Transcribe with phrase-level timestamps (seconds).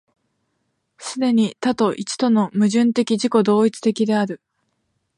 [0.97, 4.41] 既に多と一との矛盾的自己同一的である。